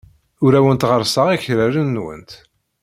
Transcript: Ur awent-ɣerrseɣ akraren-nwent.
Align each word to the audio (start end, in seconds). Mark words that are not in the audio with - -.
Ur 0.45 0.51
awent-ɣerrseɣ 0.59 1.27
akraren-nwent. 1.35 2.31